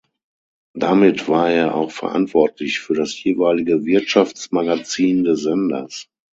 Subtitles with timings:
[0.73, 6.09] Damit war er auch verantwortlich für das jeweilige Wirtschaftsmagazin des Senders.